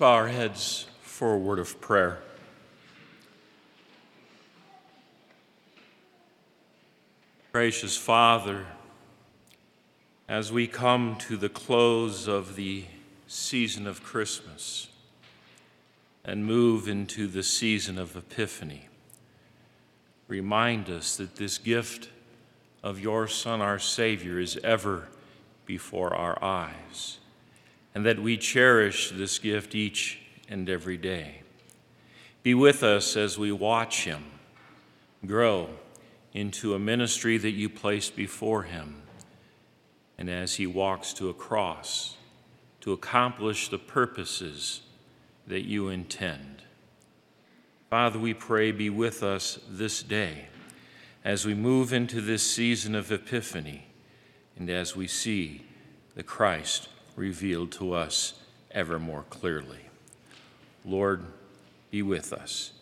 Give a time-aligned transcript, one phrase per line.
[0.00, 2.20] bow our heads for a word of prayer.
[7.52, 8.64] Gracious Father,
[10.26, 12.86] as we come to the close of the
[13.26, 14.88] season of Christmas
[16.24, 18.88] and move into the season of Epiphany,
[20.28, 22.08] remind us that this gift
[22.82, 25.08] of your Son, our Savior, is ever
[25.66, 27.18] before our eyes,
[27.94, 31.42] and that we cherish this gift each and every day.
[32.42, 34.24] Be with us as we watch him
[35.26, 35.68] grow
[36.32, 39.02] into a ministry that you placed before him,
[40.16, 42.16] and as he walks to a cross
[42.80, 44.82] to accomplish the purposes
[45.46, 46.62] that you intend.
[47.90, 50.46] Father, we pray, be with us this day
[51.24, 53.86] as we move into this season of Epiphany
[54.56, 55.66] and as we see
[56.14, 56.88] the Christ
[57.20, 58.32] revealed to us
[58.70, 59.84] ever more clearly.
[60.86, 61.22] Lord,
[61.90, 62.72] be with us.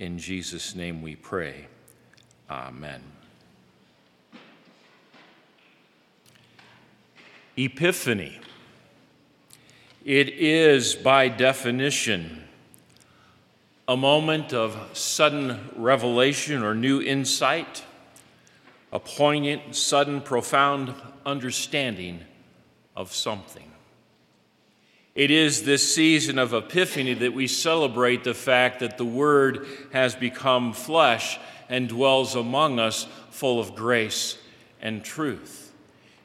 [0.00, 1.66] In Jesus' name we pray.
[2.50, 3.00] Amen.
[7.56, 8.40] Epiphany.
[10.04, 12.42] It is, by definition,
[13.86, 17.84] a moment of sudden revelation or new insight,
[18.92, 20.92] a poignant, sudden, profound
[21.24, 22.20] understanding
[22.96, 23.70] of something.
[25.14, 30.16] It is this season of Epiphany that we celebrate the fact that the Word has
[30.16, 34.38] become flesh and dwells among us full of grace
[34.80, 35.72] and truth.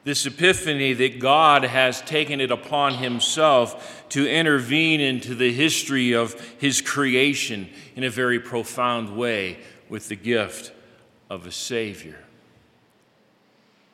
[0.06, 6.34] This epiphany that God has taken it upon Himself to intervene into the history of
[6.58, 10.72] His creation in a very profound way with the gift
[11.30, 12.26] of a Savior.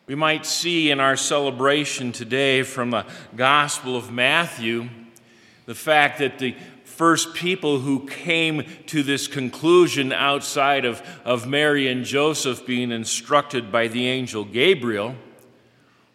[0.08, 4.88] We might see in our celebration today from the Gospel of Matthew
[5.66, 11.88] the fact that the first people who came to this conclusion outside of, of Mary
[11.88, 15.16] and Joseph being instructed by the angel Gabriel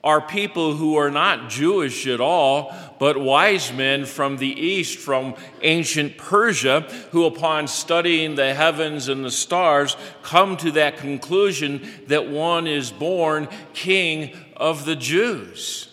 [0.02, 5.34] are people who are not Jewish at all, but wise men from the east, from
[5.60, 6.80] ancient Persia,
[7.10, 12.90] who, upon studying the heavens and the stars, come to that conclusion that one is
[12.90, 15.88] born king of the Jews.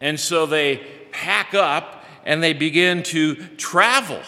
[0.00, 4.20] And so they pack up and they begin to travel.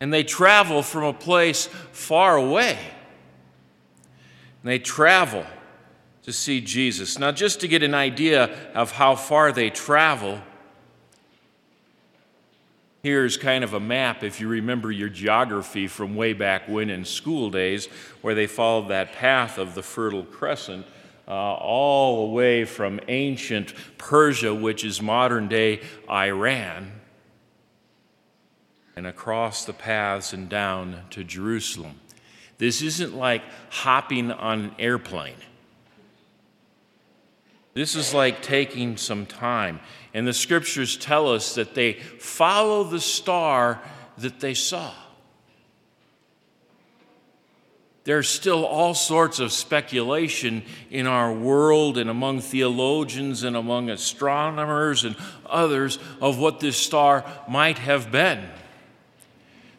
[0.00, 2.78] And they travel from a place far away.
[4.62, 5.44] And they travel
[6.22, 7.18] to see Jesus.
[7.18, 10.40] Now, just to get an idea of how far they travel,
[13.02, 17.04] here's kind of a map if you remember your geography from way back when in
[17.04, 17.86] school days,
[18.20, 20.86] where they followed that path of the Fertile Crescent.
[21.28, 25.80] Uh, all the way from ancient Persia, which is modern day
[26.10, 26.90] Iran,
[28.96, 32.00] and across the paths and down to Jerusalem.
[32.58, 35.36] This isn't like hopping on an airplane.
[37.74, 39.80] This is like taking some time.
[40.12, 43.80] And the scriptures tell us that they follow the star
[44.18, 44.92] that they saw.
[48.04, 55.04] There's still all sorts of speculation in our world and among theologians and among astronomers
[55.04, 55.16] and
[55.46, 58.44] others of what this star might have been.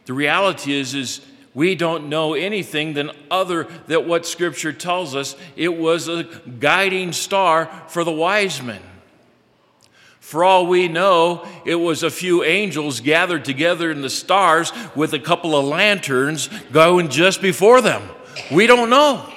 [0.05, 1.21] The reality is, is
[1.53, 5.35] we don't know anything than other that what scripture tells us.
[5.55, 6.23] It was a
[6.59, 8.81] guiding star for the wise men.
[10.19, 15.13] For all we know it was a few angels gathered together in the stars with
[15.13, 18.09] a couple of lanterns going just before them.
[18.51, 19.29] We don't know.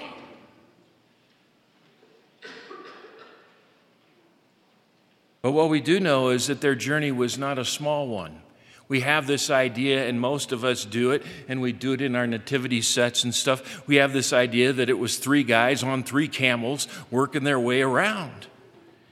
[5.42, 8.40] But what we do know is that their journey was not a small one
[8.88, 12.14] we have this idea, and most of us do it, and we do it in
[12.14, 13.86] our nativity sets and stuff.
[13.88, 17.82] We have this idea that it was three guys on three camels working their way
[17.82, 18.46] around.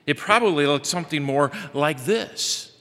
[0.07, 2.75] It probably looked something more like this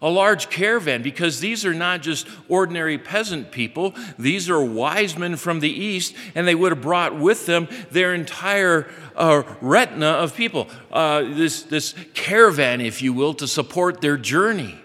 [0.00, 5.36] a large caravan, because these are not just ordinary peasant people, these are wise men
[5.36, 10.36] from the east, and they would have brought with them their entire uh, retina of
[10.36, 14.80] people, uh, this, this caravan, if you will, to support their journey.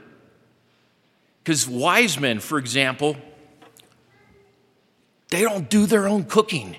[1.43, 3.17] Because wise men, for example,
[5.29, 6.77] they don't do their own cooking.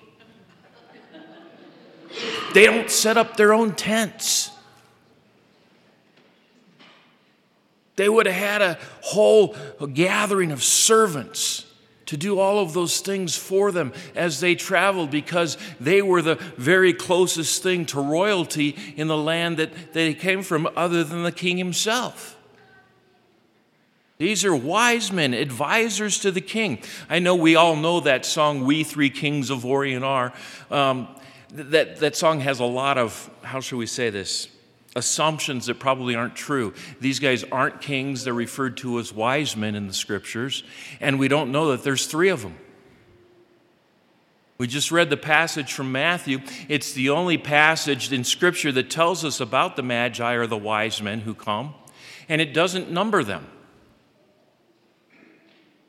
[2.55, 4.51] They don't set up their own tents.
[7.97, 9.55] They would have had a whole
[9.93, 11.67] gathering of servants
[12.07, 16.37] to do all of those things for them as they traveled because they were the
[16.57, 21.33] very closest thing to royalty in the land that they came from, other than the
[21.33, 22.37] king himself.
[24.25, 26.79] These are wise men, advisors to the king.
[27.11, 30.33] I know we all know that song, We Three Kings of Orient Are.
[30.71, 31.09] Um,
[31.53, 34.49] that, that song has a lot of, how should we say this?
[34.97, 36.73] Assumptions that probably aren't true.
[37.01, 40.65] These guys aren't kings, they're referred to as wise men in the scriptures,
[41.03, 42.57] and we don't know that there's three of them.
[44.57, 46.41] We just read the passage from Matthew.
[46.71, 51.03] It's the only passage in Scripture that tells us about the Magi or the wise
[51.03, 51.75] men who come,
[52.27, 53.49] and it doesn't number them.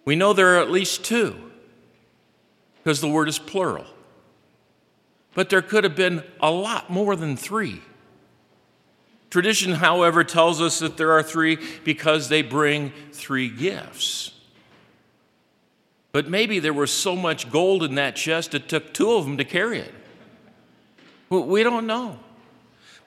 [0.05, 1.35] We know there are at least two
[2.77, 3.85] because the word is plural.
[5.33, 7.81] But there could have been a lot more than three.
[9.31, 14.31] Tradition, however, tells us that there are three because they bring three gifts.
[16.13, 19.35] But maybe there was so much gold in that chest it took two of them
[19.37, 19.93] to carry it.
[21.29, 22.19] We don't know.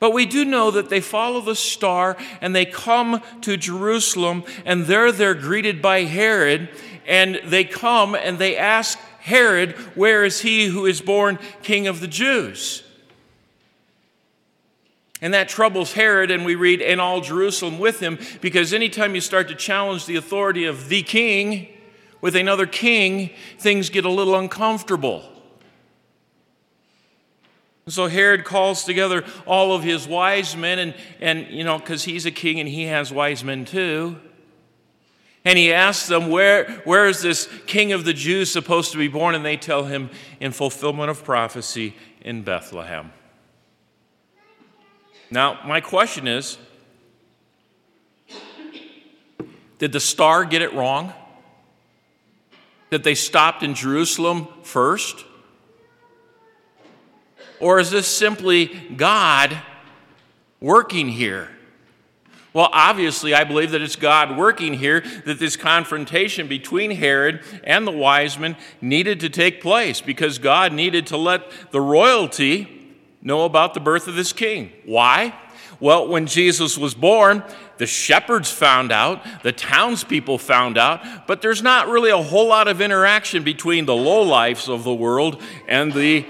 [0.01, 4.87] But we do know that they follow the star and they come to Jerusalem, and
[4.87, 6.69] there they're greeted by Herod,
[7.07, 12.01] and they come and they ask Herod, Where is he who is born king of
[12.01, 12.85] the Jews?
[15.21, 19.21] And that troubles Herod, and we read, and all Jerusalem with him, because anytime you
[19.21, 21.69] start to challenge the authority of the king
[22.21, 25.38] with another king, things get a little uncomfortable.
[27.93, 32.27] So Herod calls together all of his wise men, and, and you know, because he's
[32.27, 34.19] a king and he has wise men too.
[35.45, 39.09] And he asks them, where, where is this king of the Jews supposed to be
[39.09, 39.35] born?
[39.35, 43.13] And they tell him, in fulfillment of prophecy, in Bethlehem.
[45.31, 46.59] Now, my question is
[49.79, 51.13] Did the star get it wrong?
[52.91, 55.25] That they stopped in Jerusalem first?
[57.61, 58.67] Or is this simply
[58.97, 59.57] God
[60.61, 61.49] working here?
[62.55, 67.87] Well, obviously, I believe that it's God working here, that this confrontation between Herod and
[67.87, 73.45] the wise men needed to take place because God needed to let the royalty know
[73.45, 74.73] about the birth of this king.
[74.87, 75.35] Why?
[75.81, 77.45] Well, when Jesus was born,
[77.77, 82.67] the shepherds found out, the townspeople found out, but there's not really a whole lot
[82.67, 86.27] of interaction between the lowlifes of the world and the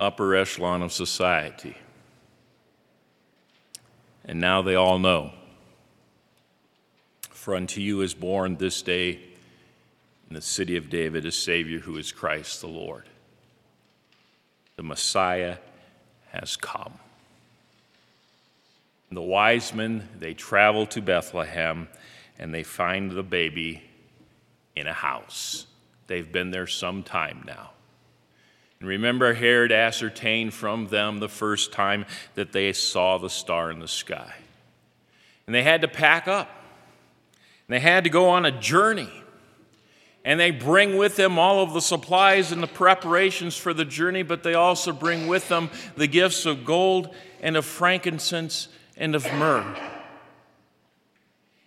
[0.00, 1.76] upper echelon of society.
[4.24, 5.32] And now they all know.
[7.30, 9.20] For unto you is born this day
[10.28, 13.04] in the city of David a Savior who is Christ the Lord.
[14.76, 15.58] The Messiah
[16.32, 16.94] has come.
[19.10, 21.88] And the wise men, they travel to Bethlehem
[22.38, 23.82] and they find the baby
[24.74, 25.66] in a house.
[26.06, 27.73] They've been there some time now.
[28.80, 32.04] Remember, Herod ascertained from them the first time
[32.34, 34.34] that they saw the star in the sky.
[35.46, 36.48] And they had to pack up,
[37.66, 39.10] and they had to go on a journey.
[40.24, 44.22] And they bring with them all of the supplies and the preparations for the journey,
[44.22, 49.24] but they also bring with them the gifts of gold and of frankincense and of
[49.34, 49.93] myrrh.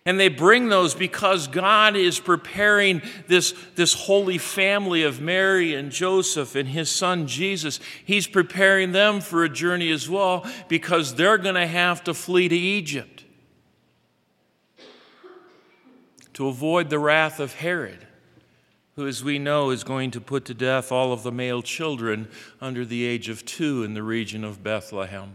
[0.08, 5.92] And they bring those because God is preparing this, this holy family of Mary and
[5.92, 7.78] Joseph and his son Jesus.
[8.06, 12.48] He's preparing them for a journey as well because they're going to have to flee
[12.48, 13.26] to Egypt
[16.32, 18.06] to avoid the wrath of Herod,
[18.96, 22.30] who, as we know, is going to put to death all of the male children
[22.62, 25.34] under the age of two in the region of Bethlehem.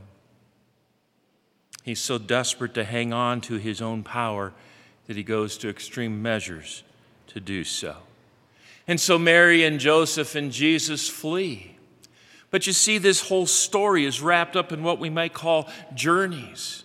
[1.84, 4.54] He's so desperate to hang on to his own power
[5.08, 6.84] that he goes to extreme measures
[7.28, 7.98] to do so.
[8.88, 11.76] And so Mary and Joseph and Jesus flee.
[12.52, 16.83] But you see, this whole story is wrapped up in what we might call journeys.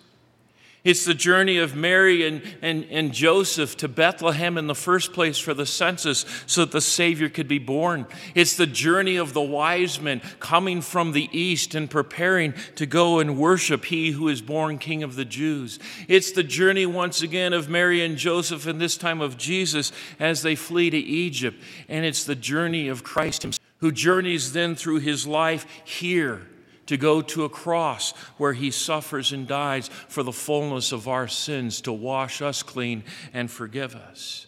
[0.85, 5.37] It's the journey of Mary and, and, and Joseph to Bethlehem in the first place
[5.37, 8.05] for the census so that the Savior could be born.
[8.33, 13.19] It's the journey of the wise men coming from the east and preparing to go
[13.19, 15.79] and worship He who is born King of the Jews.
[16.07, 20.43] It's the journey once again of Mary and Joseph and this time of Jesus as
[20.43, 21.61] they flee to Egypt.
[21.89, 26.47] And it's the journey of Christ Himself, who journeys then through His life here
[26.89, 31.27] to go to a cross where he suffers and dies for the fullness of our
[31.27, 34.47] sins, to wash us clean and forgive us.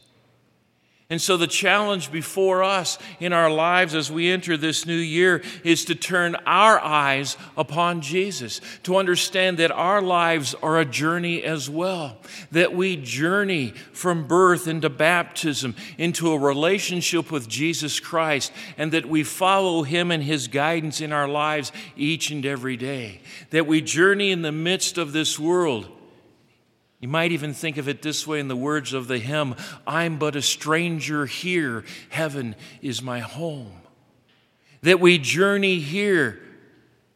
[1.12, 5.44] And so, the challenge before us in our lives as we enter this new year
[5.62, 11.44] is to turn our eyes upon Jesus, to understand that our lives are a journey
[11.44, 12.18] as well,
[12.54, 19.06] that we journey from birth into baptism, into a relationship with Jesus Christ, and that
[19.06, 23.82] we follow Him and His guidance in our lives each and every day, that we
[23.82, 25.90] journey in the midst of this world
[27.02, 29.56] You might even think of it this way in the words of the hymn
[29.88, 33.82] I'm but a stranger here, heaven is my home.
[34.84, 36.40] That we journey here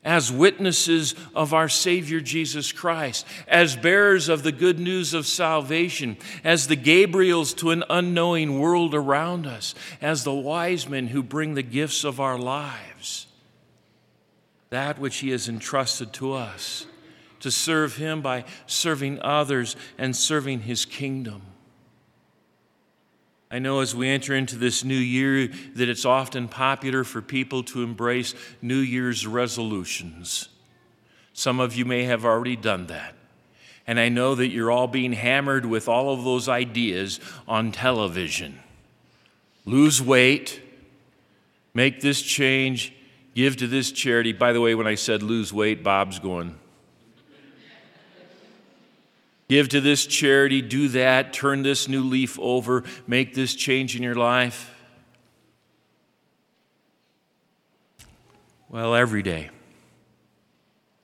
[0.03, 6.17] as witnesses of our Savior Jesus Christ, as bearers of the good news of salvation,
[6.43, 11.55] as the Gabriels to an unknowing world around us, as the wise men who bring
[11.55, 13.25] the gifts of our lives.
[14.69, 16.85] That which He has entrusted to us,
[17.45, 21.43] to serve Him by serving others and serving His kingdom.
[23.51, 27.61] I know as we enter into this new year that it's often popular for people
[27.65, 28.33] to embrace
[28.63, 30.49] New Year's resolutions.
[31.33, 33.13] Some of you may have already done that.
[33.85, 38.57] And I know that you're all being hammered with all of those ideas on television.
[39.65, 40.63] Lose weight,
[41.75, 42.91] make this change,
[43.35, 44.33] give to this charity.
[44.33, 46.57] By the way, when I said lose weight, Bob's going,
[49.47, 54.01] Give to this charity, do that, turn this new leaf over, make this change in
[54.01, 54.71] your life.
[58.69, 59.51] Well, every day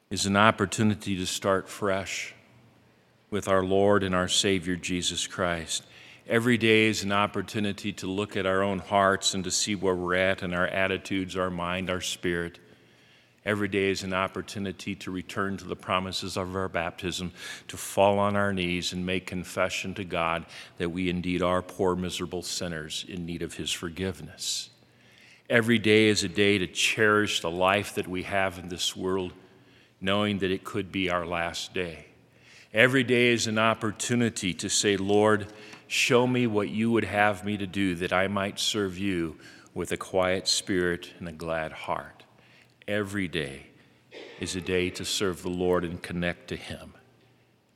[0.09, 2.33] is an opportunity to start fresh
[3.29, 5.83] with our Lord and our Savior Jesus Christ.
[6.27, 9.95] Every day is an opportunity to look at our own hearts and to see where
[9.95, 12.59] we're at and our attitudes, our mind, our spirit.
[13.43, 17.31] Every day is an opportunity to return to the promises of our baptism,
[17.69, 20.45] to fall on our knees and make confession to God
[20.77, 24.69] that we indeed are poor, miserable sinners in need of His forgiveness.
[25.49, 29.33] Every day is a day to cherish the life that we have in this world,
[29.99, 32.05] knowing that it could be our last day.
[32.73, 35.47] Every day is an opportunity to say, Lord,
[35.87, 39.37] show me what you would have me to do that I might serve you
[39.73, 42.20] with a quiet spirit and a glad heart
[42.91, 43.67] every day
[44.39, 46.93] is a day to serve the Lord and connect to Him.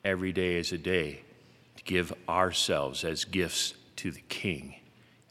[0.04, 1.22] Every day is a day
[1.78, 4.76] to give ourselves as gifts to the King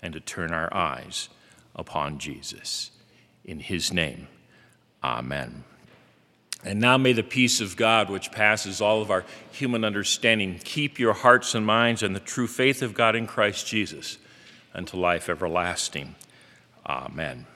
[0.02, 1.28] and to turn our eyes
[1.76, 2.90] upon Jesus.
[3.44, 4.28] In His name,
[5.02, 5.64] Amen.
[6.64, 10.98] And now may the peace of God, which passes all of our human understanding, keep
[10.98, 14.16] your hearts and minds and the true faith of God in Christ Jesus
[14.72, 16.14] unto life everlasting.
[16.86, 17.46] Amen.